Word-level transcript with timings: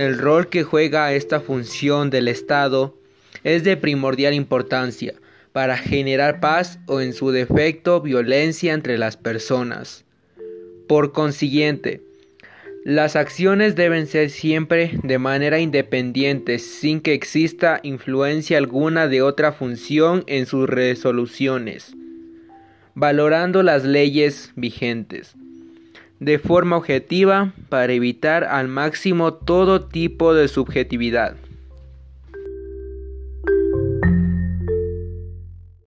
El 0.00 0.16
rol 0.16 0.48
que 0.48 0.62
juega 0.62 1.12
esta 1.12 1.40
función 1.40 2.08
del 2.08 2.26
Estado 2.26 2.96
es 3.44 3.64
de 3.64 3.76
primordial 3.76 4.32
importancia 4.32 5.12
para 5.52 5.76
generar 5.76 6.40
paz 6.40 6.78
o 6.86 7.02
en 7.02 7.12
su 7.12 7.32
defecto 7.32 8.00
violencia 8.00 8.72
entre 8.72 8.96
las 8.96 9.18
personas. 9.18 10.06
Por 10.88 11.12
consiguiente, 11.12 12.00
las 12.82 13.14
acciones 13.14 13.76
deben 13.76 14.06
ser 14.06 14.30
siempre 14.30 14.98
de 15.02 15.18
manera 15.18 15.60
independiente 15.60 16.58
sin 16.60 17.02
que 17.02 17.12
exista 17.12 17.78
influencia 17.82 18.56
alguna 18.56 19.06
de 19.06 19.20
otra 19.20 19.52
función 19.52 20.24
en 20.28 20.46
sus 20.46 20.66
resoluciones, 20.66 21.94
valorando 22.94 23.62
las 23.62 23.84
leyes 23.84 24.50
vigentes 24.56 25.36
de 26.20 26.38
forma 26.38 26.76
objetiva 26.76 27.52
para 27.68 27.92
evitar 27.92 28.44
al 28.44 28.68
máximo 28.68 29.34
todo 29.34 29.88
tipo 29.88 30.34
de 30.34 30.48
subjetividad. 30.48 31.36